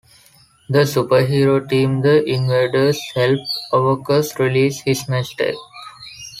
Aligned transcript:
The 0.67 0.79
superhero 0.79 1.69
team 1.69 2.01
the 2.01 2.23
Invaders 2.27 2.99
help 3.13 3.37
Aarkus 3.71 4.39
realize 4.39 4.79
his 4.79 5.07
mistake. 5.07 5.53